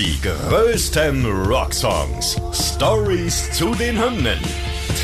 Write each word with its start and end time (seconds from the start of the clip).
Die 0.00 0.18
größten 0.22 1.26
Rocksongs. 1.26 2.40
Stories 2.54 3.52
zu 3.52 3.74
den 3.74 4.02
Hymnen. 4.02 4.38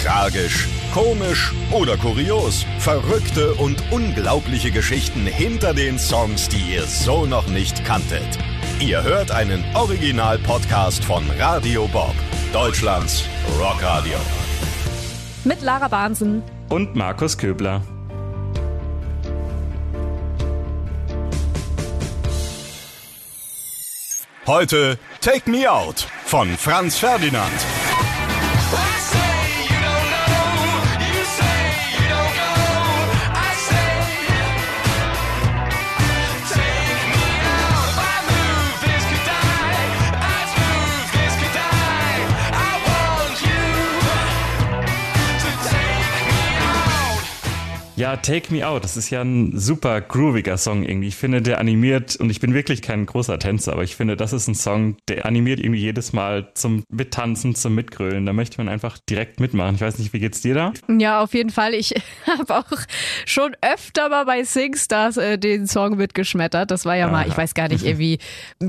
Tragisch, 0.03 0.67
komisch 0.95 1.53
oder 1.71 1.99
kurios. 1.99 2.65
Verrückte 2.79 3.53
und 3.57 3.77
unglaubliche 3.93 4.71
Geschichten 4.71 5.27
hinter 5.27 5.75
den 5.75 5.99
Songs, 5.99 6.49
die 6.49 6.73
ihr 6.73 6.85
so 6.85 7.27
noch 7.27 7.47
nicht 7.49 7.85
kanntet. 7.85 8.39
Ihr 8.81 9.03
hört 9.03 9.31
einen 9.33 9.63
Original-Podcast 9.75 11.05
von 11.05 11.25
Radio 11.39 11.87
Bob, 11.89 12.15
Deutschlands 12.55 13.25
Rockradio. 13.61 14.17
Mit 15.45 15.61
Lara 15.61 15.89
Bahnsen 15.89 16.43
und 16.71 16.97
Markus 16.97 17.37
Köbler. 17.37 17.83
Heute 24.47 24.97
Take 25.21 25.51
Me 25.51 25.69
Out 25.69 26.07
von 26.25 26.57
Franz 26.57 26.97
Ferdinand. 26.99 27.51
Ja, 48.07 48.15
Take 48.15 48.55
Me 48.55 48.65
Out, 48.65 48.85
das 48.85 48.97
ist 48.97 49.11
ja 49.11 49.23
ein 49.23 49.59
super 49.59 50.01
grooviger 50.01 50.57
Song 50.59 50.85
irgendwie. 50.85 51.09
Ich 51.09 51.17
finde, 51.17 51.43
der 51.43 51.59
animiert, 51.59 52.15
und 52.15 52.31
ich 52.31 52.39
bin 52.39 52.55
wirklich 52.55 52.81
kein 52.81 53.05
großer 53.05 53.37
Tänzer, 53.41 53.73
aber 53.73 53.83
ich 53.83 53.97
finde, 53.97 54.17
das 54.17 54.33
ist 54.33 54.47
ein 54.47 54.55
Song, 54.55 54.97
der 55.09 55.27
animiert 55.27 55.59
irgendwie 55.59 55.81
jedes 55.81 56.13
Mal 56.13 56.53
zum 56.55 56.85
Mittanzen, 56.89 57.57
zum 57.57 57.75
Mitgrölen. 57.75 58.25
Da 58.25 58.33
möchte 58.33 58.59
man 58.59 58.69
einfach 58.69 58.99
direkt 59.11 59.41
mitmachen. 59.41 59.75
Ich 59.75 59.81
weiß 59.81 59.99
nicht, 59.99 60.13
wie 60.13 60.21
geht's 60.21 60.41
dir 60.41 60.55
da? 60.55 60.73
Ja, 60.87 61.21
auf 61.21 61.35
jeden 61.35 61.51
Fall. 61.51 61.75
Ich 61.75 61.95
habe 62.29 62.55
auch 62.55 62.71
schon 63.25 63.57
öfter 63.61 64.09
mal 64.09 64.25
bei 64.25 64.45
Singstars 64.45 65.17
äh, 65.17 65.37
den 65.37 65.67
Song 65.67 65.97
mitgeschmettert. 65.97 66.71
Das 66.71 66.85
war 66.85 66.95
ja 66.95 67.07
Aha. 67.07 67.13
mal, 67.13 67.27
ich 67.27 67.37
weiß 67.37 67.55
gar 67.55 67.67
nicht, 67.67 67.85
irgendwie 67.85 68.19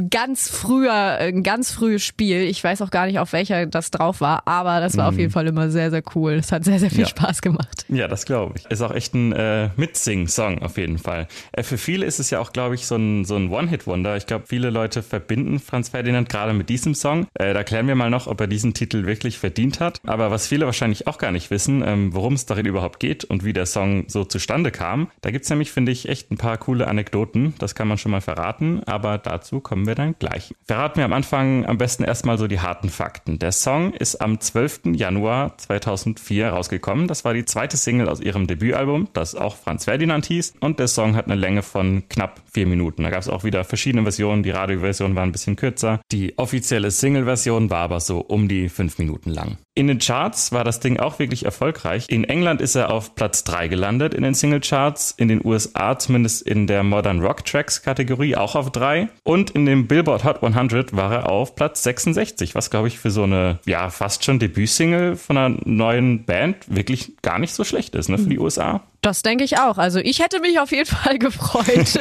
ganz 0.09 0.49
früher, 0.49 1.19
ein 1.19 1.43
ganz 1.43 1.71
frühes 1.71 2.03
Spiel. 2.03 2.41
Ich 2.41 2.63
weiß 2.63 2.81
auch 2.81 2.89
gar 2.89 3.05
nicht, 3.05 3.19
auf 3.19 3.33
welcher 3.33 3.67
das 3.67 3.91
drauf 3.91 4.19
war, 4.19 4.47
aber 4.47 4.79
das 4.79 4.97
war 4.97 5.11
mhm. 5.11 5.15
auf 5.15 5.19
jeden 5.19 5.31
Fall 5.31 5.45
immer 5.45 5.69
sehr, 5.69 5.91
sehr 5.91 6.01
cool. 6.15 6.33
Es 6.33 6.51
hat 6.51 6.63
sehr, 6.63 6.79
sehr 6.79 6.89
viel 6.89 7.01
ja. 7.01 7.05
Spaß 7.05 7.43
gemacht. 7.43 7.85
Ja, 7.87 8.07
das 8.07 8.25
glaube 8.25 8.55
ich. 8.57 8.65
Ist 8.71 8.81
auch 8.81 8.95
echt 8.95 9.13
ein 9.13 9.27
äh, 9.37 9.69
Mitsing-Song 9.75 10.61
auf 10.61 10.77
jeden 10.77 10.97
Fall. 10.97 11.27
Äh, 11.51 11.63
für 11.63 11.77
viele 11.77 12.05
ist 12.05 12.19
es 12.19 12.29
ja 12.29 12.39
auch, 12.39 12.51
glaube 12.51 12.75
ich, 12.75 12.85
so 12.87 12.95
ein, 12.95 13.23
so 13.23 13.35
ein 13.35 13.49
One-Hit-Wonder. 13.49 14.17
Ich 14.17 14.25
glaube, 14.25 14.45
viele 14.47 14.69
Leute 14.69 15.03
verbinden 15.03 15.59
Franz 15.59 15.89
Ferdinand 15.89 16.29
gerade 16.29 16.53
mit 16.53 16.69
diesem 16.69 16.95
Song. 16.95 17.27
Äh, 17.35 17.53
da 17.53 17.63
klären 17.63 17.87
wir 17.87 17.95
mal 17.95 18.09
noch, 18.09 18.27
ob 18.27 18.41
er 18.41 18.47
diesen 18.47 18.73
Titel 18.73 19.05
wirklich 19.05 19.37
verdient 19.37 19.79
hat. 19.79 20.01
Aber 20.05 20.31
was 20.31 20.47
viele 20.47 20.65
wahrscheinlich 20.65 21.07
auch 21.07 21.17
gar 21.17 21.31
nicht 21.31 21.51
wissen, 21.51 21.83
ähm, 21.85 22.13
worum 22.13 22.33
es 22.33 22.45
darin 22.45 22.65
überhaupt 22.65 22.99
geht 22.99 23.23
und 23.23 23.45
wie 23.45 23.53
der 23.53 23.65
Song 23.65 24.05
so 24.07 24.25
zustande 24.25 24.71
kam, 24.71 25.11
da 25.21 25.31
gibt 25.31 25.43
es 25.43 25.49
nämlich, 25.49 25.71
finde 25.71 25.91
ich, 25.91 26.09
echt 26.09 26.31
ein 26.31 26.37
paar 26.37 26.57
coole 26.57 26.87
Anekdoten. 26.87 27.53
Das 27.59 27.75
kann 27.75 27.87
man 27.87 27.97
schon 27.97 28.11
mal 28.11 28.21
verraten, 28.21 28.81
aber 28.85 29.17
dazu 29.17 29.59
kommen 29.59 29.85
wir 29.85 29.95
dann 29.95 30.15
gleich. 30.17 30.55
Verraten 30.65 30.97
wir 30.97 31.05
am 31.05 31.13
Anfang 31.13 31.65
am 31.65 31.77
besten 31.77 32.03
erstmal 32.03 32.37
so 32.37 32.47
die 32.47 32.59
harten 32.59 32.89
Fakten. 32.89 33.39
Der 33.39 33.51
Song 33.51 33.93
ist 33.93 34.15
am 34.15 34.39
12. 34.39 34.93
Januar 34.93 35.57
2004 35.57 36.49
rausgekommen. 36.49 37.07
Das 37.07 37.23
war 37.23 37.33
die 37.33 37.45
zweite 37.45 37.77
Single 37.77 38.09
aus 38.09 38.19
ihrem 38.19 38.47
Debütalbum, 38.47 39.07
das 39.17 39.35
auch 39.35 39.55
Franz 39.55 39.85
Ferdinand 39.85 40.25
hieß. 40.25 40.53
Und 40.59 40.79
der 40.79 40.87
Song 40.87 41.15
hat 41.15 41.25
eine 41.25 41.35
Länge 41.35 41.63
von 41.63 42.07
knapp 42.09 42.41
vier 42.51 42.67
Minuten. 42.67 43.03
Da 43.03 43.09
gab 43.09 43.21
es 43.21 43.29
auch 43.29 43.43
wieder 43.43 43.63
verschiedene 43.63 44.03
Versionen. 44.03 44.43
Die 44.43 44.51
Radioversion 44.51 45.15
war 45.15 45.23
ein 45.23 45.31
bisschen 45.31 45.55
kürzer. 45.55 45.99
Die 46.11 46.37
offizielle 46.37 46.91
Single-Version 46.91 47.69
war 47.69 47.79
aber 47.79 47.99
so 47.99 48.19
um 48.19 48.47
die 48.47 48.69
fünf 48.69 48.97
Minuten 48.97 49.31
lang. 49.31 49.57
In 49.77 49.85
den 49.85 49.99
Charts 49.99 50.51
war 50.51 50.63
das 50.63 50.79
Ding 50.79 50.99
auch 50.99 51.19
wirklich 51.19 51.45
erfolgreich. 51.45 52.07
In 52.09 52.23
England 52.23 52.61
ist 52.61 52.73
er 52.73 52.89
auf 52.89 53.13
Platz 53.13 53.43
3 53.43 53.67
gelandet 53.67 54.15
in 54.15 54.23
den 54.23 54.33
Singlecharts, 54.33 55.13
in 55.15 55.27
den 55.27 55.45
USA 55.45 55.99
zumindest 55.99 56.41
in 56.41 56.65
der 56.65 56.81
Modern 56.81 57.21
Rock 57.21 57.45
Tracks 57.45 57.83
Kategorie 57.83 58.35
auch 58.35 58.55
auf 58.55 58.71
3 58.71 59.07
und 59.21 59.51
in 59.51 59.67
dem 59.67 59.87
Billboard 59.87 60.23
Hot 60.23 60.41
100 60.41 60.95
war 60.95 61.13
er 61.13 61.29
auf 61.29 61.53
Platz 61.53 61.83
66, 61.83 62.55
was 62.55 62.71
glaube 62.71 62.87
ich 62.87 62.97
für 62.97 63.11
so 63.11 63.21
eine 63.21 63.59
ja 63.67 63.91
fast 63.91 64.25
schon 64.25 64.39
Debütsingle 64.39 65.15
von 65.15 65.37
einer 65.37 65.55
neuen 65.63 66.25
Band 66.25 66.55
wirklich 66.65 67.11
gar 67.21 67.37
nicht 67.37 67.53
so 67.53 67.63
schlecht 67.63 67.93
ist, 67.93 68.09
ne, 68.09 68.17
für 68.17 68.29
die 68.29 68.39
USA. 68.39 68.81
Das 69.01 69.21
denke 69.21 69.43
ich 69.43 69.59
auch. 69.59 69.77
Also 69.77 69.99
ich 69.99 70.19
hätte 70.19 70.39
mich 70.39 70.59
auf 70.59 70.71
jeden 70.71 70.87
Fall 70.87 71.19
gefreut. 71.19 71.99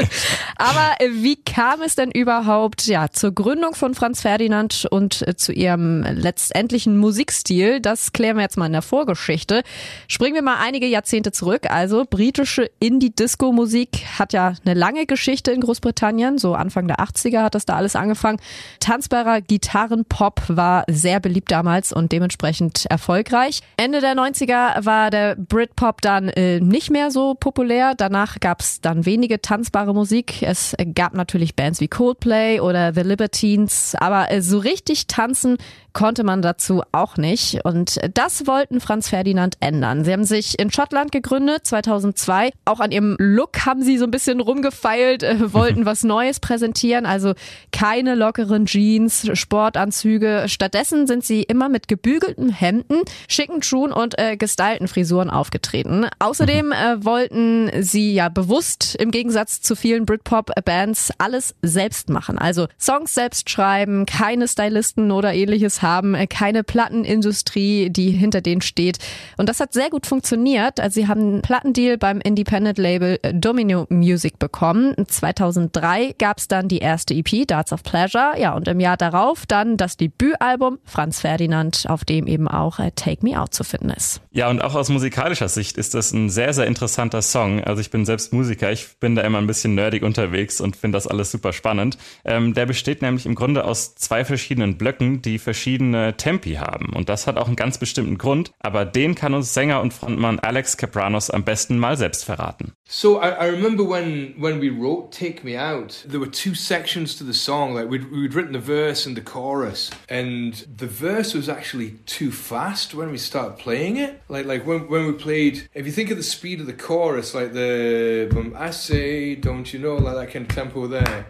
Aber 0.57 0.97
wie 1.09 1.37
kam 1.37 1.83
es 1.83 1.95
denn 1.95 2.11
überhaupt 2.11 2.87
ja 2.87 3.09
zur 3.11 3.33
Gründung 3.33 3.75
von 3.75 3.95
Franz 3.95 4.23
Ferdinand 4.23 4.87
und 4.91 5.27
äh, 5.27 5.37
zu 5.37 5.53
ihrem 5.53 6.03
letztendlichen 6.03 6.97
Musikstil? 6.97 7.66
Das 7.81 8.13
klären 8.13 8.37
wir 8.37 8.43
jetzt 8.43 8.57
mal 8.57 8.67
in 8.67 8.73
der 8.73 8.83
Vorgeschichte. 8.83 9.63
Springen 10.09 10.35
wir 10.35 10.43
mal 10.43 10.59
einige 10.61 10.87
Jahrzehnte 10.87 11.33
zurück. 11.33 11.71
Also 11.71 12.05
britische 12.09 12.71
Indie-Disco-Musik 12.79 14.05
hat 14.19 14.33
ja 14.33 14.55
eine 14.65 14.75
lange 14.75 15.07
Geschichte 15.07 15.51
in 15.51 15.61
Großbritannien. 15.61 16.39
So 16.39 16.55
Anfang 16.55 16.89
der 16.89 16.99
80er 16.99 17.43
hat 17.43 17.55
das 17.55 17.67
da 17.67 17.77
alles 17.77 17.97
angefangen. 17.97 18.39
Tanzbarer 18.81 19.41
Gitarrenpop 19.41 20.43
war 20.49 20.85
sehr 20.89 21.21
beliebt 21.21 21.51
damals 21.51 21.93
und 21.93 22.13
dementsprechend 22.13 22.87
erfolgreich. 22.87 23.61
Ende 23.77 24.01
der 24.01 24.15
90er 24.15 24.85
war 24.85 25.11
der 25.11 25.37
Britpop 25.37 26.01
dann 26.01 26.29
äh, 26.29 26.61
nicht 26.61 26.91
mehr 26.91 27.11
so 27.11 27.35
populär. 27.35 27.95
Danach 27.97 28.41
gab 28.41 28.61
es 28.61 28.81
dann 28.81 29.07
wenige 29.07 29.41
tanzbare 29.41 29.95
Musik. 29.95 30.43
Es 30.43 30.75
gab 30.95 31.15
natürlich 31.15 31.55
Bands 31.57 31.81
wie 31.81 31.89
Coldplay 31.89 32.61
oder 32.61 32.95
The 32.95 33.03
Libertines, 33.03 33.95
aber 33.99 34.29
so 34.41 34.59
richtig 34.59 35.07
tanzen 35.07 35.59
konnte 35.97 36.25
man 36.25 36.43
dazu 36.43 36.83
auch 36.93 37.17
nicht. 37.17 37.65
Und 37.65 37.99
das 38.13 38.47
wollten 38.47 38.81
Franz 38.81 39.09
Ferdinand 39.09 39.57
ändern. 39.61 40.05
Sie 40.05 40.13
haben 40.13 40.25
sich 40.25 40.59
in 40.59 40.71
Schottland 40.71 41.11
gegründet, 41.11 41.67
2002. 41.67 42.51
Auch 42.67 42.81
an 42.81 42.93
ihrem 42.93 43.17
Look 43.19 43.65
haben 43.65 43.83
sie 43.83 43.97
so 43.97 44.05
ein 44.05 44.11
bisschen 44.11 44.41
rumgefeilt, 44.41 45.23
äh, 45.23 45.37
wollten 45.55 45.87
was 45.87 46.05
Neues 46.05 46.39
präsentieren. 46.39 47.07
Also 47.07 47.33
keine 47.73 48.15
lockeren 48.15 48.67
Jeans, 48.67 49.31
Sportanzüge. 49.33 50.45
Stattdessen 50.49 51.07
sind 51.07 51.25
sie 51.25 51.43
immer 51.43 51.71
mit 51.71 51.89
gebügelten 51.89 52.51
Hemden, 52.51 53.01
schicken 53.27 53.63
Schuhen 53.63 53.91
und 53.91 54.19
äh, 54.19 54.37
gestylten 54.37 54.89
Frisuren 54.89 55.31
aufgetreten. 55.31 56.09
Außerdem 56.19 56.73
äh, 56.73 57.03
wollten 57.07 57.71
sie 57.83 58.13
ja 58.13 58.29
bewusst 58.29 58.97
im 58.97 59.11
Gegensatz 59.11 59.63
zu 59.63 59.75
vielen 59.75 60.05
Britpop-Bands 60.05 61.13
alles 61.17 61.55
selbst 61.63 62.11
machen. 62.11 62.37
Also 62.37 62.67
Songs 62.79 63.15
selbst 63.15 63.49
schreiben, 63.49 64.05
keine 64.05 64.47
Stylisten 64.47 65.11
oder 65.11 65.33
ähnliches 65.33 65.86
haben, 65.87 66.15
äh, 66.15 66.27
keine 66.27 66.65
Plattenindustrie, 66.65 67.91
die 67.91 68.11
hinter 68.11 68.41
denen 68.41 68.61
steht. 68.61 68.99
Und 69.37 69.49
das 69.49 69.61
hat 69.61 69.73
sehr 69.73 69.89
gut 69.91 70.07
funktioniert. 70.07 70.81
Also 70.81 71.01
sie 71.01 71.09
haben 71.09 71.21
einen 71.21 71.43
Plattendeal 71.43 71.97
beim 71.97 72.21
Independent-Label 72.21 73.19
äh, 73.23 73.33
Domino 73.33 73.87
Music 73.89 74.39
bekommen. 74.39 74.95
2003 75.07 76.15
gab 76.19 76.39
es 76.39 76.49
dann 76.49 76.69
die 76.69 76.79
erste 76.79 77.15
EP, 77.15 77.47
Darts 77.47 77.73
of 77.73 77.83
Pleasure. 77.83 78.39
Ja, 78.39 78.55
und 78.55 78.69
im 78.69 78.81
Jahr 78.81 78.97
darauf 78.97 79.47
dann 79.47 79.77
das 79.77 79.97
Debütalbum 79.97 80.79
Franz 80.85 81.21
Ferdinand, 81.21 81.87
auf 81.89 82.05
dem 82.05 82.27
eben 82.27 82.49
auch 82.49 82.79
äh, 82.79 82.91
Take 82.95 83.25
Me 83.25 83.41
Out 83.41 83.55
zu 83.55 83.65
finden 83.65 83.91
ist. 83.91 84.21
Ja, 84.33 84.51
und 84.51 84.63
auch 84.63 84.75
aus 84.75 84.89
musikalischer 84.89 85.49
Sicht 85.49 85.79
ist 85.79 85.95
das 85.95 86.13
ein 86.13 86.29
sehr, 86.29 86.53
sehr 86.53 86.67
interessanter 86.67 87.23
Song. 87.23 87.63
Also 87.63 87.81
ich 87.81 87.91
bin 87.91 88.05
selbst 88.05 88.33
Musiker, 88.33 88.73
ich 88.73 88.99
bin 88.99 89.15
da 89.15 89.23
immer 89.23 89.39
ein 89.39 89.47
bisschen 89.47 89.75
nerdig 89.75 90.03
unterwegs 90.03 90.61
und 90.61 90.77
finde 90.77 90.97
das 90.97 91.07
alles 91.07 91.31
super 91.31 91.53
spannend. 91.53 91.97
Ähm, 92.25 92.55
der 92.55 92.67
besteht 92.67 93.03
nämlich 93.03 93.27
im 93.27 93.35
Grunde 93.35 93.65
aus 93.65 93.95
zwei 93.95 94.25
verschiedenen 94.25 94.77
Blöcken, 94.77 95.23
die 95.23 95.39
verschieden 95.39 95.76
verschiedene 95.77 96.17
Tempi 96.17 96.55
haben. 96.55 96.95
Und 96.95 97.09
das 97.09 97.27
hat 97.27 97.37
auch 97.37 97.47
einen 97.47 97.57
ganz 97.57 97.79
bestimmten 97.79 98.17
Grund, 98.19 98.53
aber 98.61 98.85
den 98.85 99.15
kann 99.15 99.35
uns 99.35 99.53
Sänger 99.53 99.83
und 99.83 99.93
Frontmann 99.93 100.39
Alex 100.39 100.77
Capranos 100.77 101.31
am 101.31 101.45
besten 101.45 101.79
mal 101.79 101.97
selbst 101.97 102.25
verraten. 102.25 102.73
So 102.89 103.21
I, 103.21 103.29
I 103.29 103.51
remember 103.51 103.85
when 103.85 104.35
when 104.39 104.61
we 104.61 104.71
wrote 104.71 105.11
Take 105.11 105.45
Me 105.45 105.59
Out, 105.59 106.05
there 106.09 106.21
were 106.21 106.31
two 106.31 106.55
sections 106.55 107.17
to 107.19 107.25
the 107.25 107.35
song. 107.35 107.75
Like 107.75 107.91
we'd, 107.91 108.11
we'd 108.11 108.35
written 108.35 108.53
the 108.53 108.61
verse 108.61 109.07
and 109.07 109.17
the 109.17 109.23
chorus, 109.23 109.91
and 110.09 110.55
the 110.79 110.87
verse 110.87 111.35
was 111.35 111.49
actually 111.49 111.99
too 112.07 112.31
fast 112.31 112.95
when 112.95 113.11
we 113.11 113.19
started 113.19 113.59
playing 113.59 113.97
it. 113.99 114.23
Like 114.29 114.47
like 114.47 114.65
when 114.65 114.89
when 114.89 115.07
we 115.07 115.13
played, 115.13 115.69
if 115.75 115.85
you 115.85 115.93
think 115.93 116.11
of 116.11 116.17
the 116.17 116.23
speed 116.23 116.61
of 116.61 116.67
the 116.67 116.73
chorus, 116.73 117.35
like 117.35 117.53
the 117.53 118.29
um, 118.37 118.55
I 118.57 118.71
say, 118.71 119.35
don't 119.35 119.73
you 119.73 119.81
know, 119.81 119.97
like 119.97 120.15
that 120.15 120.33
kind 120.33 120.49
of 120.49 120.55
tempo 120.55 120.87
there. 120.87 121.27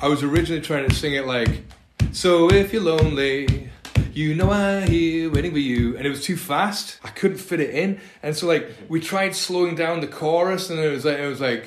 I 0.00 0.06
was 0.06 0.22
originally 0.22 0.60
trying 0.60 0.88
to 0.88 0.94
sing 0.94 1.14
it 1.14 1.26
like, 1.26 1.62
so 2.12 2.50
if 2.50 2.72
you're 2.72 2.82
lonely, 2.82 3.70
you 4.18 4.34
know 4.34 4.50
I'm 4.50 4.88
here 4.90 5.30
waiting 5.30 5.52
for 5.52 5.60
you, 5.60 5.96
and 5.96 6.04
it 6.04 6.10
was 6.10 6.24
too 6.24 6.36
fast. 6.36 6.98
I 7.04 7.10
couldn't 7.10 7.38
fit 7.38 7.60
it 7.60 7.70
in, 7.70 8.00
and 8.20 8.36
so 8.36 8.48
like 8.48 8.64
mm-hmm. 8.64 8.88
we 8.88 9.00
tried 9.00 9.36
slowing 9.36 9.76
down 9.76 10.00
the 10.00 10.08
chorus, 10.08 10.70
and 10.70 10.80
it 10.80 10.90
was 10.90 11.04
like 11.04 11.18
it 11.18 11.28
was 11.28 11.40
like. 11.40 11.64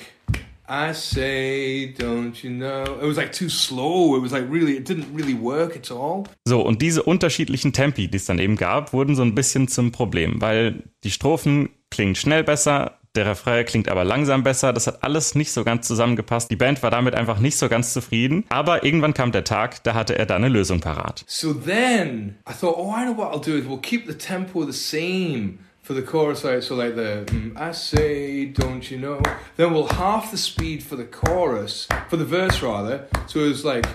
I 0.73 0.93
say, 0.93 1.87
don't 1.87 2.41
you 2.45 2.49
know? 2.49 2.83
It 2.83 3.05
was 3.05 3.17
like 3.17 3.33
too 3.33 3.49
slow. 3.49 4.15
It 4.15 4.21
was 4.21 4.31
like 4.31 4.45
really, 4.49 4.77
it 4.77 4.85
didn't 4.85 5.13
really 5.13 5.33
work 5.33 5.75
at 5.75 5.91
all. 5.91 6.27
So, 6.47 6.61
und 6.61 6.81
diese 6.81 7.03
unterschiedlichen 7.03 7.73
Tempi, 7.73 8.07
die 8.07 8.15
es 8.15 8.25
dann 8.25 8.39
eben 8.39 8.55
gab, 8.55 8.93
wurden 8.93 9.13
so 9.15 9.21
ein 9.21 9.35
bisschen 9.35 9.67
zum 9.67 9.91
Problem, 9.91 10.39
weil 10.39 10.83
die 11.03 11.11
Strophen 11.11 11.71
klingen 11.89 12.15
schnell 12.15 12.45
besser, 12.45 13.00
Der 13.15 13.25
Refrain 13.25 13.65
klingt 13.65 13.89
aber 13.89 14.05
langsam 14.05 14.41
besser. 14.41 14.71
Das 14.71 14.87
hat 14.87 15.03
alles 15.03 15.35
nicht 15.35 15.51
so 15.51 15.65
ganz 15.65 15.85
zusammengepasst. 15.85 16.49
Die 16.49 16.55
Band 16.55 16.81
war 16.81 16.91
damit 16.91 17.13
einfach 17.13 17.39
nicht 17.39 17.57
so 17.57 17.67
ganz 17.67 17.91
zufrieden. 17.91 18.45
Aber 18.47 18.85
irgendwann 18.85 19.13
kam 19.13 19.33
der 19.33 19.43
Tag, 19.43 19.83
da 19.83 19.93
hatte 19.93 20.17
er 20.17 20.25
da 20.25 20.37
eine 20.37 20.47
Lösung 20.47 20.79
parat. 20.79 21.25
So 21.27 21.53
then 21.53 22.37
I 22.49 22.53
thought, 22.53 22.77
oh, 22.77 22.93
I 22.95 23.03
know 23.03 23.17
what 23.17 23.33
I'll 23.33 23.43
do 23.43 23.57
is 23.57 23.65
we'll 23.65 23.81
keep 23.81 24.07
the 24.07 24.17
tempo 24.17 24.65
the 24.65 24.71
same. 24.71 25.59
for 25.83 25.93
the 25.93 26.01
chorus, 26.03 26.43
like 26.43 26.61
so, 26.61 26.75
like 26.75 26.95
the 26.95 27.25
mm, 27.27 27.57
I 27.57 27.73
say, 27.73 28.45
don't 28.45 28.89
you 28.89 28.99
know? 28.99 29.19
Then 29.57 29.73
we'll 29.73 29.87
half 29.87 30.29
the 30.31 30.37
speed 30.37 30.83
for 30.83 30.95
the 30.95 31.05
chorus, 31.05 31.87
for 32.07 32.17
the 32.17 32.23
verse 32.23 32.61
rather. 32.61 33.07
So 33.27 33.39
it 33.39 33.49
was 33.49 33.65
like, 33.65 33.85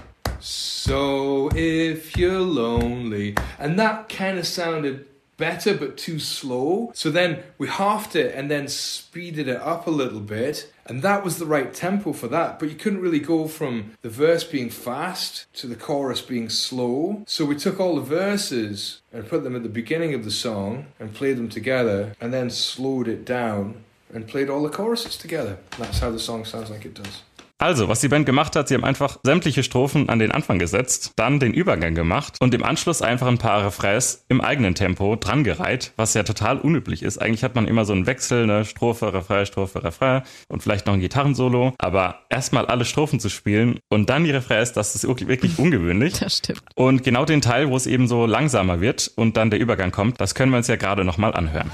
so 0.41 1.49
if 1.55 2.17
you're 2.17 2.41
lonely, 2.41 3.37
and 3.59 3.79
that 3.79 4.09
kind 4.09 4.37
of 4.37 4.47
sounded 4.47 5.07
better 5.37 5.75
but 5.75 5.97
too 5.97 6.19
slow. 6.19 6.91
So 6.95 7.11
then 7.11 7.43
we 7.59 7.69
halved 7.69 8.17
it 8.17 8.35
and 8.35 8.51
then 8.51 8.69
speeded 8.69 9.49
it 9.49 9.61
up 9.61 9.87
a 9.87 9.91
little 9.91 10.21
bit. 10.21 10.73
And 10.87 11.03
that 11.03 11.25
was 11.25 11.39
the 11.39 11.47
right 11.47 11.75
tempo 11.75 12.13
for 12.13 12.29
that. 12.29 12.59
But 12.59 12.69
you 12.71 12.77
couldn't 12.77 13.01
really 13.01 13.19
go 13.19 13.49
from 13.49 13.93
the 14.03 14.09
verse 14.09 14.45
being 14.45 14.71
fast 14.71 15.53
to 15.55 15.67
the 15.67 15.75
chorus 15.75 16.21
being 16.21 16.49
slow. 16.49 17.25
So 17.27 17.45
we 17.45 17.57
took 17.57 17.81
all 17.81 17.97
the 17.97 18.03
verses 18.03 19.01
and 19.13 19.29
put 19.29 19.43
them 19.43 19.57
at 19.57 19.63
the 19.63 19.69
beginning 19.69 20.15
of 20.15 20.25
the 20.25 20.31
song 20.31 20.87
and 21.01 21.15
played 21.15 21.37
them 21.37 21.49
together 21.49 22.15
and 22.21 22.33
then 22.33 22.51
slowed 22.51 23.09
it 23.09 23.25
down 23.25 23.83
and 24.13 24.29
played 24.29 24.49
all 24.49 24.63
the 24.63 24.69
choruses 24.69 25.17
together. 25.17 25.59
That's 25.79 25.99
how 25.99 26.11
the 26.11 26.19
song 26.19 26.45
sounds 26.45 26.71
like 26.71 26.85
it 26.85 26.95
does. 26.95 27.23
Also, 27.59 27.89
was 27.89 28.01
die 28.01 28.09
Band 28.09 28.27
gemacht 28.27 28.55
hat, 28.55 28.69
sie 28.69 28.75
haben 28.75 28.85
einfach 28.85 29.19
sämtliche 29.23 29.63
Strophen 29.63 30.11
an 30.11 30.19
den 30.19 30.31
Anfang 30.31 30.59
gesetzt, 30.59 31.13
dann 31.17 31.41
den 31.41 31.55
Übergang 31.55 31.95
gemacht 31.95 32.37
und 32.41 32.53
im 32.53 32.63
Anschluss 32.63 33.01
einfach 33.01 33.29
ein 33.29 33.39
paar 33.39 33.65
Refrains 33.65 34.27
im 34.29 34.43
eigenen 34.43 34.75
Tempo 34.75 35.17
drangereiht, 35.17 35.93
was 35.97 36.13
ja 36.13 36.23
total 36.23 36.59
unüblich 36.59 37.03
ist. 37.03 37.17
Eigentlich 37.17 37.45
hat 37.45 37.55
man 37.55 37.67
immer 37.67 37.87
so 37.87 37.95
einen 37.95 38.07
Wechsel, 38.07 38.43
eine 38.43 38.67
Strophe, 38.67 39.15
Refrain, 39.15 39.47
Strophe, 39.47 39.83
Refrain 39.83 40.23
und 40.49 40.63
vielleicht 40.63 40.85
noch 40.87 40.93
ein 40.93 41.01
Gitarrensolo. 41.01 41.73
Aber 41.79 42.21
erstmal 42.29 42.67
alle 42.67 42.85
Strophen 42.85 43.21
zu 43.21 43.31
spielen 43.31 43.79
und 43.89 44.11
dann 44.11 44.25
die 44.25 44.33
Refrains, 44.33 44.75
das 44.75 44.95
ist 44.95 45.07
wirklich 45.27 45.59
ungewöhnlich. 45.59 46.21
Das 46.21 46.39
stimmt. 46.39 46.61
Und 46.75 47.05
genau 47.05 47.25
den 47.25 47.41
Teil, 47.41 47.71
wo 47.71 47.77
es 47.77 47.87
eben 47.87 48.07
so 48.07 48.27
langsamer 48.27 48.83
wird 48.83 49.11
und 49.17 49.39
dann 49.39 49.49
der 49.49 49.61
Übergang 49.61 49.93
kommt, 49.93 50.21
das 50.21 50.35
können 50.35 50.53
wir 50.53 50.59
uns 50.59 50.69
ja 50.69 50.77
gerade 50.77 51.05
nochmal 51.05 51.33
anhören. 51.33 51.71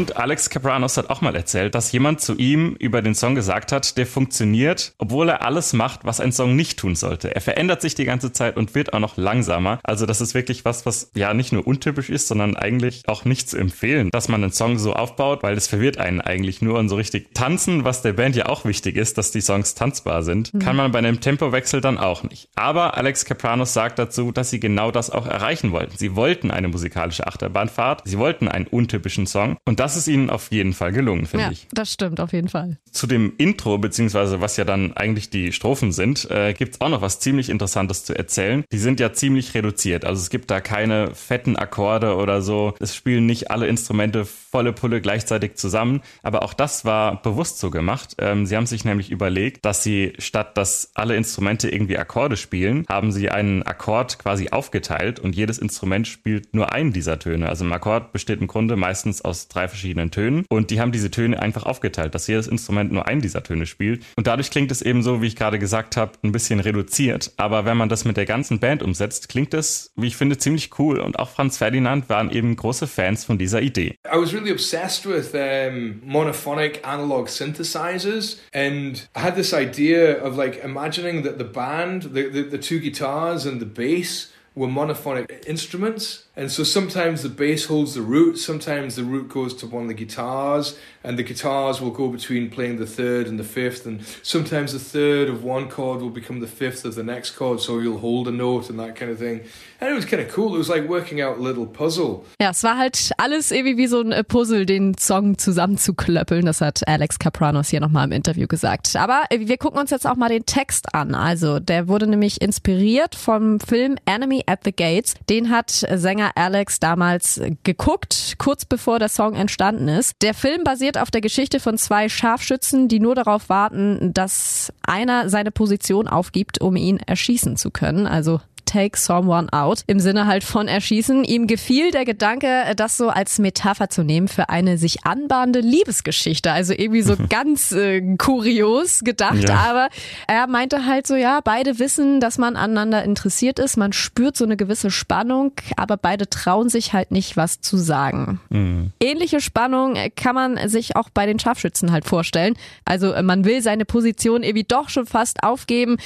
Und 0.00 0.16
Alex 0.16 0.48
Capranos 0.48 0.96
hat 0.96 1.10
auch 1.10 1.20
mal 1.20 1.36
erzählt, 1.36 1.74
dass 1.74 1.92
jemand 1.92 2.22
zu 2.22 2.34
ihm 2.36 2.74
über 2.78 3.02
den 3.02 3.14
Song 3.14 3.34
gesagt 3.34 3.70
hat, 3.70 3.98
der 3.98 4.06
funktioniert, 4.06 4.94
obwohl 4.96 5.28
er 5.28 5.44
alles 5.44 5.74
macht, 5.74 6.06
was 6.06 6.20
ein 6.20 6.32
Song 6.32 6.56
nicht 6.56 6.78
tun 6.78 6.94
sollte. 6.94 7.34
Er 7.34 7.42
verändert 7.42 7.82
sich 7.82 7.94
die 7.94 8.06
ganze 8.06 8.32
Zeit 8.32 8.56
und 8.56 8.74
wird 8.74 8.94
auch 8.94 8.98
noch 8.98 9.18
langsamer. 9.18 9.78
Also 9.82 10.06
das 10.06 10.22
ist 10.22 10.32
wirklich 10.32 10.64
was, 10.64 10.86
was 10.86 11.10
ja 11.14 11.34
nicht 11.34 11.52
nur 11.52 11.66
untypisch 11.66 12.08
ist, 12.08 12.28
sondern 12.28 12.56
eigentlich 12.56 13.02
auch 13.08 13.26
nicht 13.26 13.50
zu 13.50 13.58
empfehlen, 13.58 14.08
dass 14.10 14.28
man 14.28 14.42
einen 14.42 14.54
Song 14.54 14.78
so 14.78 14.94
aufbaut, 14.94 15.42
weil 15.42 15.54
es 15.54 15.66
verwirrt 15.66 15.98
einen 15.98 16.22
eigentlich 16.22 16.62
nur 16.62 16.78
und 16.78 16.88
so 16.88 16.96
richtig 16.96 17.34
tanzen, 17.34 17.84
was 17.84 18.00
der 18.00 18.14
Band 18.14 18.36
ja 18.36 18.46
auch 18.46 18.64
wichtig 18.64 18.96
ist, 18.96 19.18
dass 19.18 19.32
die 19.32 19.42
Songs 19.42 19.74
tanzbar 19.74 20.22
sind, 20.22 20.54
mhm. 20.54 20.60
kann 20.60 20.76
man 20.76 20.92
bei 20.92 21.00
einem 21.00 21.20
Tempowechsel 21.20 21.82
dann 21.82 21.98
auch 21.98 22.22
nicht. 22.22 22.48
Aber 22.56 22.96
Alex 22.96 23.26
Capranos 23.26 23.74
sagt 23.74 23.98
dazu, 23.98 24.32
dass 24.32 24.48
sie 24.48 24.60
genau 24.60 24.92
das 24.92 25.10
auch 25.10 25.26
erreichen 25.26 25.72
wollten. 25.72 25.98
Sie 25.98 26.16
wollten 26.16 26.50
eine 26.50 26.68
musikalische 26.68 27.26
Achterbahnfahrt, 27.26 28.00
sie 28.06 28.16
wollten 28.16 28.48
einen 28.48 28.66
untypischen 28.66 29.26
Song 29.26 29.58
und 29.66 29.78
das 29.78 29.89
ist 29.96 30.08
ihnen 30.08 30.30
auf 30.30 30.50
jeden 30.50 30.72
Fall 30.72 30.92
gelungen, 30.92 31.26
finde 31.26 31.46
ja, 31.46 31.50
ich. 31.50 31.66
Das 31.72 31.92
stimmt, 31.92 32.20
auf 32.20 32.32
jeden 32.32 32.48
Fall. 32.48 32.78
Zu 32.90 33.06
dem 33.06 33.32
Intro, 33.38 33.78
beziehungsweise 33.78 34.40
was 34.40 34.56
ja 34.56 34.64
dann 34.64 34.92
eigentlich 34.96 35.30
die 35.30 35.52
Strophen 35.52 35.92
sind, 35.92 36.30
äh, 36.30 36.52
gibt 36.52 36.74
es 36.74 36.80
auch 36.80 36.88
noch 36.88 37.02
was 37.02 37.20
ziemlich 37.20 37.50
Interessantes 37.50 38.04
zu 38.04 38.16
erzählen. 38.16 38.64
Die 38.72 38.78
sind 38.78 39.00
ja 39.00 39.12
ziemlich 39.12 39.54
reduziert. 39.54 40.04
Also 40.04 40.20
es 40.20 40.30
gibt 40.30 40.50
da 40.50 40.60
keine 40.60 41.14
fetten 41.14 41.56
Akkorde 41.56 42.16
oder 42.16 42.42
so. 42.42 42.74
Es 42.80 42.94
spielen 42.94 43.26
nicht 43.26 43.50
alle 43.50 43.66
Instrumente 43.66 44.24
volle 44.24 44.72
Pulle 44.72 45.00
gleichzeitig 45.00 45.54
zusammen. 45.54 46.02
Aber 46.22 46.42
auch 46.42 46.54
das 46.54 46.84
war 46.84 47.22
bewusst 47.22 47.58
so 47.58 47.70
gemacht. 47.70 48.16
Ähm, 48.18 48.46
sie 48.46 48.56
haben 48.56 48.66
sich 48.66 48.84
nämlich 48.84 49.10
überlegt, 49.10 49.64
dass 49.64 49.82
sie 49.82 50.12
statt 50.18 50.56
dass 50.56 50.90
alle 50.94 51.16
Instrumente 51.16 51.70
irgendwie 51.70 51.98
Akkorde 51.98 52.36
spielen, 52.36 52.84
haben 52.88 53.12
sie 53.12 53.30
einen 53.30 53.62
Akkord 53.62 54.18
quasi 54.18 54.50
aufgeteilt 54.50 55.20
und 55.20 55.36
jedes 55.36 55.58
Instrument 55.58 56.06
spielt 56.06 56.54
nur 56.54 56.72
einen 56.72 56.92
dieser 56.92 57.18
Töne. 57.18 57.48
Also 57.48 57.64
ein 57.64 57.72
Akkord 57.72 58.12
besteht 58.12 58.40
im 58.40 58.46
Grunde 58.46 58.76
meistens 58.76 59.22
aus 59.22 59.48
drei 59.48 59.68
verschiedenen 59.70 60.10
Tönen 60.10 60.44
und 60.48 60.70
die 60.70 60.80
haben 60.80 60.92
diese 60.92 61.10
Töne 61.10 61.40
einfach 61.40 61.64
aufgeteilt, 61.64 62.14
dass 62.14 62.26
jedes 62.26 62.46
Instrument 62.46 62.92
nur 62.92 63.06
einen 63.06 63.22
dieser 63.22 63.42
Töne 63.42 63.66
spielt. 63.66 64.04
Und 64.16 64.26
dadurch 64.26 64.50
klingt 64.50 64.70
es 64.70 64.82
eben 64.82 65.02
so, 65.02 65.22
wie 65.22 65.26
ich 65.26 65.36
gerade 65.36 65.58
gesagt 65.58 65.96
habe, 65.96 66.12
ein 66.22 66.32
bisschen 66.32 66.60
reduziert. 66.60 67.32
Aber 67.36 67.64
wenn 67.64 67.76
man 67.76 67.88
das 67.88 68.04
mit 68.04 68.16
der 68.16 68.26
ganzen 68.26 68.58
Band 68.58 68.82
umsetzt, 68.82 69.28
klingt 69.28 69.54
es, 69.54 69.92
wie 69.96 70.08
ich 70.08 70.16
finde, 70.16 70.36
ziemlich 70.36 70.78
cool. 70.78 70.98
Und 70.98 71.18
auch 71.18 71.30
Franz 71.30 71.58
Ferdinand 71.58 72.08
waren 72.08 72.30
eben 72.30 72.54
große 72.54 72.86
Fans 72.86 73.24
von 73.24 73.38
dieser 73.38 73.62
Idee. 73.62 73.96
I 74.06 74.16
was 74.16 74.34
really 74.34 74.52
obsessed 74.52 75.06
with 75.06 75.34
um, 75.34 76.00
monophonic 76.04 76.80
analog 76.86 77.28
synthesizers 77.28 78.40
and 78.52 79.08
I 79.16 79.20
had 79.20 79.36
this 79.36 79.52
idea 79.52 80.22
of 80.22 80.36
like 80.36 80.62
imagining 80.64 81.22
that 81.24 81.38
the 81.38 81.44
band, 81.44 82.10
the, 82.14 82.30
the, 82.30 82.42
the 82.50 82.58
two 82.58 82.80
guitars 82.80 83.46
and 83.46 83.60
the 83.60 83.66
bass 83.66 84.32
were 84.54 84.68
monophonic 84.68 85.46
instruments 85.46 86.24
And 86.40 86.50
so 86.50 86.64
sometimes 86.64 87.22
the 87.22 87.28
bass 87.28 87.66
holds 87.66 87.92
the 87.92 88.00
root, 88.00 88.38
sometimes 88.38 88.96
the 88.96 89.04
root 89.04 89.28
goes 89.28 89.52
to 89.56 89.66
one 89.66 89.82
of 89.82 89.88
the 89.88 89.94
guitars, 89.94 90.74
and 91.04 91.18
the 91.18 91.22
guitars 91.22 91.82
will 91.82 91.90
go 91.90 92.08
between 92.08 92.48
playing 92.48 92.78
the 92.78 92.86
third 92.86 93.26
and 93.26 93.38
the 93.38 93.44
fifth, 93.44 93.84
and 93.84 94.02
sometimes 94.22 94.72
the 94.72 94.78
third 94.78 95.28
of 95.28 95.44
one 95.44 95.68
chord 95.68 96.00
will 96.00 96.08
become 96.08 96.40
the 96.40 96.46
fifth 96.46 96.86
of 96.86 96.94
the 96.94 97.02
next 97.02 97.32
chord, 97.32 97.60
so 97.60 97.78
you'll 97.78 97.98
hold 97.98 98.26
a 98.26 98.30
note 98.30 98.70
and 98.70 98.78
that 98.78 98.96
kind 98.96 99.10
of 99.10 99.18
thing. 99.18 99.42
And 99.82 99.90
it 99.90 99.94
was 99.94 100.06
kind 100.06 100.22
of 100.22 100.32
cool. 100.34 100.54
It 100.54 100.58
was 100.58 100.70
like 100.70 100.88
working 100.88 101.20
out 101.20 101.36
a 101.36 101.40
little 101.42 101.66
puzzle. 101.66 102.24
Ja, 102.40 102.50
es 102.50 102.62
war 102.62 102.78
halt 102.78 103.10
alles 103.18 103.50
irgendwie 103.50 103.76
wie 103.76 103.86
so 103.86 104.00
ein 104.00 104.12
äh, 104.12 104.24
Puzzle, 104.24 104.64
den 104.64 104.96
Song 104.98 105.36
zusammenzuklöppeln. 105.36 106.46
Das 106.46 106.62
hat 106.62 106.86
Alex 106.86 107.18
Capranos 107.18 107.68
hier 107.68 107.80
nochmal 107.80 108.06
im 108.06 108.12
Interview 108.12 108.46
gesagt. 108.46 108.96
Aber 108.96 109.24
äh, 109.28 109.40
wir 109.40 109.58
gucken 109.58 109.78
uns 109.78 109.90
jetzt 109.90 110.06
auch 110.06 110.16
mal 110.16 110.28
den 110.28 110.46
Text 110.46 110.94
an. 110.94 111.14
Also, 111.14 111.60
der 111.60 111.88
wurde 111.88 112.06
nämlich 112.06 112.40
inspiriert 112.40 113.14
vom 113.14 113.60
Film 113.60 113.96
Enemy 114.06 114.44
at 114.46 114.60
the 114.64 114.72
Gates. 114.72 115.14
Den 115.28 115.50
hat 115.50 115.70
Sänger 115.70 116.29
Alex 116.34 116.80
damals 116.80 117.40
geguckt, 117.64 118.34
kurz 118.38 118.64
bevor 118.64 118.98
der 118.98 119.08
Song 119.08 119.34
entstanden 119.34 119.88
ist. 119.88 120.16
Der 120.22 120.34
Film 120.34 120.64
basiert 120.64 120.98
auf 120.98 121.10
der 121.10 121.20
Geschichte 121.20 121.60
von 121.60 121.78
zwei 121.78 122.08
Scharfschützen, 122.08 122.88
die 122.88 123.00
nur 123.00 123.14
darauf 123.14 123.48
warten, 123.48 124.12
dass 124.12 124.72
einer 124.82 125.28
seine 125.28 125.50
Position 125.50 126.08
aufgibt, 126.08 126.60
um 126.60 126.76
ihn 126.76 126.98
erschießen 126.98 127.56
zu 127.56 127.70
können. 127.70 128.06
Also 128.06 128.40
Take 128.70 128.96
Someone 128.96 129.52
Out 129.52 129.82
im 129.88 129.98
Sinne 129.98 130.26
halt 130.26 130.44
von 130.44 130.68
Erschießen. 130.68 131.24
Ihm 131.24 131.48
gefiel 131.48 131.90
der 131.90 132.04
Gedanke, 132.04 132.72
das 132.76 132.96
so 132.96 133.08
als 133.08 133.40
Metapher 133.40 133.90
zu 133.90 134.04
nehmen 134.04 134.28
für 134.28 134.48
eine 134.48 134.78
sich 134.78 135.04
anbahnende 135.04 135.58
Liebesgeschichte. 135.58 136.52
Also 136.52 136.72
irgendwie 136.72 137.02
so 137.02 137.16
ganz 137.28 137.72
äh, 137.72 138.16
kurios 138.16 139.00
gedacht, 139.00 139.48
ja. 139.48 139.56
aber 139.56 139.88
er 140.28 140.46
meinte 140.46 140.86
halt 140.86 141.08
so, 141.08 141.16
ja, 141.16 141.40
beide 141.42 141.80
wissen, 141.80 142.20
dass 142.20 142.38
man 142.38 142.54
aneinander 142.54 143.02
interessiert 143.02 143.58
ist. 143.58 143.76
Man 143.76 143.92
spürt 143.92 144.36
so 144.36 144.44
eine 144.44 144.56
gewisse 144.56 144.92
Spannung, 144.92 145.50
aber 145.76 145.96
beide 145.96 146.30
trauen 146.30 146.68
sich 146.68 146.92
halt 146.92 147.10
nicht, 147.10 147.36
was 147.36 147.60
zu 147.60 147.76
sagen. 147.76 148.40
Mhm. 148.50 148.92
Ähnliche 149.00 149.40
Spannung 149.40 149.96
kann 150.14 150.36
man 150.36 150.68
sich 150.68 150.94
auch 150.94 151.10
bei 151.10 151.26
den 151.26 151.40
Scharfschützen 151.40 151.90
halt 151.90 152.04
vorstellen. 152.04 152.54
Also 152.84 153.14
man 153.22 153.44
will 153.44 153.62
seine 153.62 153.84
Position 153.84 154.44
irgendwie 154.44 154.64
doch 154.64 154.90
schon 154.90 155.06
fast 155.06 155.42
aufgeben 155.42 155.96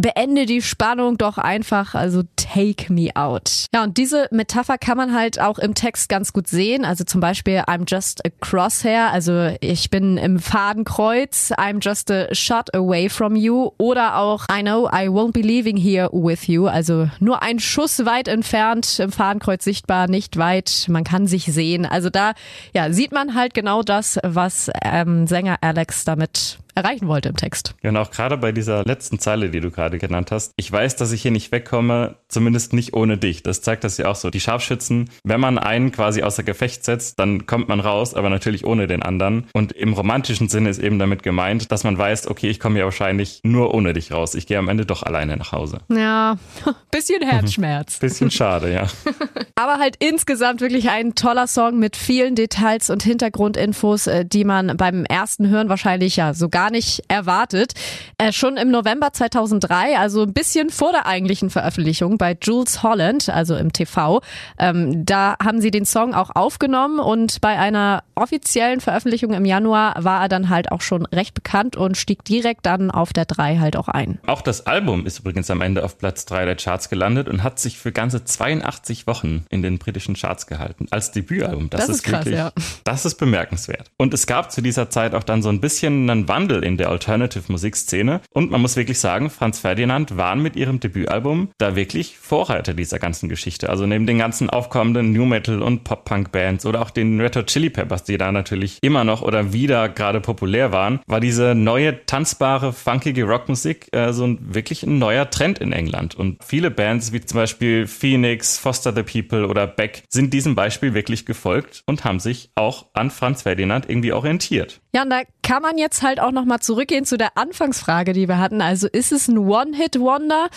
beende 0.00 0.46
die 0.46 0.62
Spannung 0.62 1.18
doch 1.18 1.38
einfach, 1.38 1.94
also 2.00 2.22
take 2.36 2.92
me 2.92 3.10
out. 3.14 3.66
Ja, 3.72 3.84
und 3.84 3.96
diese 3.98 4.26
Metapher 4.30 4.78
kann 4.78 4.96
man 4.96 5.14
halt 5.14 5.40
auch 5.40 5.58
im 5.58 5.74
Text 5.74 6.08
ganz 6.08 6.32
gut 6.32 6.48
sehen. 6.48 6.84
Also 6.84 7.04
zum 7.04 7.20
Beispiel 7.20 7.60
I'm 7.60 7.84
just 7.86 8.24
a 8.26 8.30
crosshair, 8.40 9.12
also 9.12 9.54
ich 9.60 9.90
bin 9.90 10.16
im 10.16 10.38
Fadenkreuz, 10.38 11.52
I'm 11.52 11.80
just 11.80 12.10
a 12.10 12.34
shot 12.34 12.74
away 12.74 13.08
from 13.08 13.36
you 13.36 13.70
oder 13.78 14.16
auch 14.16 14.46
I 14.50 14.62
know 14.62 14.88
I 14.88 15.08
won't 15.08 15.32
be 15.32 15.42
leaving 15.42 15.76
here 15.76 16.08
with 16.12 16.48
you, 16.48 16.66
also 16.66 17.08
nur 17.20 17.42
ein 17.42 17.58
Schuss 17.58 18.04
weit 18.04 18.28
entfernt, 18.28 18.98
im 18.98 19.12
Fadenkreuz 19.12 19.64
sichtbar, 19.64 20.08
nicht 20.08 20.36
weit, 20.36 20.86
man 20.88 21.04
kann 21.04 21.26
sich 21.26 21.44
sehen. 21.44 21.86
Also 21.86 22.10
da 22.10 22.32
ja, 22.74 22.92
sieht 22.92 23.12
man 23.12 23.34
halt 23.34 23.54
genau 23.54 23.82
das, 23.82 24.18
was 24.22 24.70
ähm, 24.82 25.26
Sänger 25.26 25.58
Alex 25.60 26.04
damit 26.04 26.58
erreichen 26.80 27.08
wollte 27.08 27.28
im 27.28 27.36
Text. 27.36 27.74
Ja, 27.82 27.90
und 27.90 27.96
auch 27.96 28.10
gerade 28.10 28.36
bei 28.36 28.52
dieser 28.52 28.84
letzten 28.84 29.18
Zeile, 29.18 29.50
die 29.50 29.60
du 29.60 29.70
gerade 29.70 29.98
genannt 29.98 30.30
hast, 30.30 30.52
ich 30.56 30.70
weiß, 30.70 30.96
dass 30.96 31.12
ich 31.12 31.22
hier 31.22 31.30
nicht 31.30 31.52
wegkomme, 31.52 32.16
zumindest 32.28 32.72
nicht 32.72 32.94
ohne 32.94 33.18
dich. 33.18 33.42
Das 33.42 33.62
zeigt 33.62 33.84
das 33.84 33.98
ja 33.98 34.08
auch 34.08 34.16
so. 34.16 34.30
Die 34.30 34.40
Scharfschützen, 34.40 35.10
wenn 35.24 35.40
man 35.40 35.58
einen 35.58 35.92
quasi 35.92 36.22
außer 36.22 36.42
Gefecht 36.42 36.84
setzt, 36.84 37.18
dann 37.18 37.46
kommt 37.46 37.68
man 37.68 37.80
raus, 37.80 38.14
aber 38.14 38.30
natürlich 38.30 38.64
ohne 38.64 38.86
den 38.86 39.02
anderen. 39.02 39.46
Und 39.52 39.72
im 39.72 39.92
romantischen 39.92 40.48
Sinne 40.48 40.70
ist 40.70 40.78
eben 40.78 40.98
damit 40.98 41.22
gemeint, 41.22 41.70
dass 41.70 41.84
man 41.84 41.96
weiß, 41.96 42.28
okay, 42.28 42.48
ich 42.48 42.60
komme 42.60 42.78
ja 42.78 42.84
wahrscheinlich 42.84 43.40
nur 43.42 43.74
ohne 43.74 43.92
dich 43.92 44.12
raus. 44.12 44.34
Ich 44.34 44.46
gehe 44.46 44.58
am 44.58 44.68
Ende 44.68 44.86
doch 44.86 45.02
alleine 45.02 45.36
nach 45.36 45.52
Hause. 45.52 45.78
Ja, 45.88 46.36
bisschen 46.90 47.22
Herzschmerz. 47.22 47.98
bisschen 47.98 48.30
schade, 48.30 48.72
ja. 48.72 48.86
aber 49.54 49.78
halt 49.78 49.96
insgesamt 49.98 50.60
wirklich 50.60 50.88
ein 50.90 51.14
toller 51.14 51.46
Song 51.46 51.78
mit 51.78 51.96
vielen 51.96 52.34
Details 52.34 52.90
und 52.90 53.02
Hintergrundinfos, 53.02 54.06
äh, 54.06 54.24
die 54.24 54.44
man 54.44 54.76
beim 54.76 55.04
ersten 55.04 55.48
Hören 55.48 55.68
wahrscheinlich 55.68 56.16
ja 56.16 56.34
so 56.34 56.48
gar 56.70 56.76
nicht 56.76 57.02
erwartet. 57.08 57.72
Äh, 58.18 58.32
schon 58.32 58.56
im 58.56 58.70
November 58.70 59.12
2003, 59.12 59.98
also 59.98 60.22
ein 60.22 60.32
bisschen 60.32 60.70
vor 60.70 60.92
der 60.92 61.06
eigentlichen 61.06 61.50
Veröffentlichung 61.50 62.16
bei 62.16 62.36
Jules 62.40 62.82
Holland, 62.82 63.28
also 63.28 63.56
im 63.56 63.72
TV, 63.72 64.20
ähm, 64.58 65.04
da 65.04 65.36
haben 65.42 65.60
sie 65.60 65.70
den 65.70 65.84
Song 65.84 66.14
auch 66.14 66.30
aufgenommen 66.34 67.00
und 67.00 67.40
bei 67.40 67.58
einer 67.58 68.04
offiziellen 68.14 68.80
Veröffentlichung 68.80 69.32
im 69.32 69.44
Januar 69.44 69.94
war 70.04 70.22
er 70.22 70.28
dann 70.28 70.48
halt 70.48 70.70
auch 70.70 70.80
schon 70.80 71.06
recht 71.06 71.34
bekannt 71.34 71.76
und 71.76 71.96
stieg 71.96 72.24
direkt 72.24 72.66
dann 72.66 72.90
auf 72.90 73.12
der 73.12 73.24
3 73.24 73.58
halt 73.58 73.76
auch 73.76 73.88
ein. 73.88 74.18
Auch 74.26 74.42
das 74.42 74.66
Album 74.66 75.06
ist 75.06 75.20
übrigens 75.20 75.50
am 75.50 75.62
Ende 75.62 75.84
auf 75.84 75.98
Platz 75.98 76.26
3 76.26 76.44
der 76.44 76.56
Charts 76.56 76.88
gelandet 76.88 77.28
und 77.28 77.42
hat 77.42 77.58
sich 77.58 77.78
für 77.78 77.90
ganze 77.90 78.24
82 78.24 79.06
Wochen 79.06 79.44
in 79.48 79.62
den 79.62 79.78
britischen 79.78 80.14
Charts 80.14 80.46
gehalten. 80.46 80.86
Als 80.90 81.10
Debütalbum. 81.10 81.70
Das, 81.70 81.80
das 81.80 81.88
ist, 81.88 81.96
ist 81.96 82.02
krass, 82.04 82.26
wirklich, 82.26 82.36
ja. 82.36 82.52
das 82.84 83.04
ist 83.04 83.16
bemerkenswert. 83.16 83.90
Und 83.96 84.14
es 84.14 84.26
gab 84.26 84.52
zu 84.52 84.60
dieser 84.60 84.90
Zeit 84.90 85.14
auch 85.14 85.24
dann 85.24 85.42
so 85.42 85.48
ein 85.48 85.60
bisschen 85.60 86.08
einen 86.10 86.28
Wandel 86.28 86.49
in 86.58 86.76
der 86.76 86.90
Alternative-Musikszene. 86.90 88.20
Und 88.32 88.50
man 88.50 88.60
muss 88.60 88.76
wirklich 88.76 88.98
sagen, 88.98 89.30
Franz 89.30 89.60
Ferdinand 89.60 90.16
waren 90.16 90.42
mit 90.42 90.56
ihrem 90.56 90.80
Debütalbum 90.80 91.50
da 91.58 91.76
wirklich 91.76 92.18
Vorreiter 92.18 92.74
dieser 92.74 92.98
ganzen 92.98 93.28
Geschichte. 93.28 93.70
Also 93.70 93.86
neben 93.86 94.06
den 94.06 94.18
ganzen 94.18 94.50
aufkommenden 94.50 95.12
New 95.12 95.24
Metal 95.24 95.62
und 95.62 95.84
Pop-Punk-Bands 95.84 96.66
oder 96.66 96.82
auch 96.82 96.90
den 96.90 97.20
Red 97.20 97.36
Hot 97.36 97.46
Chili 97.46 97.70
Peppers, 97.70 98.04
die 98.04 98.18
da 98.18 98.32
natürlich 98.32 98.78
immer 98.82 99.04
noch 99.04 99.22
oder 99.22 99.52
wieder 99.52 99.88
gerade 99.88 100.20
populär 100.20 100.72
waren, 100.72 101.00
war 101.06 101.20
diese 101.20 101.54
neue, 101.54 102.04
tanzbare, 102.06 102.72
funkige 102.72 103.24
Rockmusik 103.24 103.88
äh, 103.92 104.12
so 104.12 104.26
ein, 104.26 104.38
wirklich 104.54 104.82
ein 104.82 104.98
neuer 104.98 105.30
Trend 105.30 105.58
in 105.58 105.72
England. 105.72 106.14
Und 106.14 106.42
viele 106.44 106.70
Bands 106.70 107.12
wie 107.12 107.20
zum 107.20 107.38
Beispiel 107.38 107.86
Phoenix, 107.86 108.58
Foster 108.58 108.92
the 108.94 109.02
People 109.02 109.46
oder 109.46 109.66
Beck 109.66 110.02
sind 110.08 110.32
diesem 110.34 110.54
Beispiel 110.54 110.94
wirklich 110.94 111.26
gefolgt 111.26 111.82
und 111.86 112.04
haben 112.04 112.20
sich 112.20 112.50
auch 112.54 112.86
an 112.92 113.10
Franz 113.10 113.42
Ferdinand 113.42 113.88
irgendwie 113.88 114.12
orientiert. 114.12 114.80
Ja, 114.94 115.02
und 115.02 115.10
da 115.10 115.22
kann 115.42 115.62
man 115.62 115.78
jetzt 115.78 116.02
halt 116.02 116.20
auch 116.20 116.32
nochmal 116.40 116.60
zurückgehen 116.60 117.04
zu 117.04 117.18
der 117.18 117.36
Anfangsfrage, 117.36 118.12
die 118.12 118.28
wir 118.28 118.38
hatten. 118.38 118.60
Also 118.62 118.88
ist 118.88 119.12
es 119.12 119.28
ein 119.28 119.38
One-Hit-Wonder? 119.38 120.48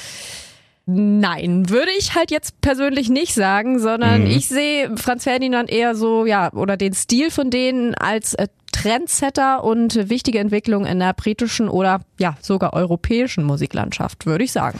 Nein, 0.86 1.70
würde 1.70 1.92
ich 1.98 2.13
halt 2.13 2.30
jetzt 2.30 2.60
persönlich 2.60 3.10
nicht 3.10 3.34
sagen, 3.34 3.80
sondern 3.80 4.22
mhm. 4.22 4.32
ich 4.32 4.50
sehe 4.50 4.98
Franz 4.98 5.24
Ferdinand 5.24 5.70
eher 5.70 5.96
so, 5.96 6.25
ja, 6.25 6.52
oder 6.54 6.75
den 6.75 6.94
Stil 6.94 7.32
von 7.32 7.50
denen 7.50 7.96
als 7.96 8.34
äh, 8.34 8.48
Trendsetter 8.74 9.63
und 9.63 10.10
wichtige 10.10 10.40
Entwicklung 10.40 10.86
in 10.86 11.00
der 11.00 11.13
britischen 11.13 11.70
oder 11.70 12.02
ja 12.20 12.36
sogar 12.42 12.74
europäischen 12.74 13.46
Musiklandschaft, 13.46 14.25
würde 14.25 14.44
ich 14.44 14.52
sagen. 14.52 14.80